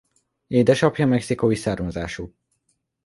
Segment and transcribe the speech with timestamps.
[0.47, 2.33] Édesapja mexikói származású.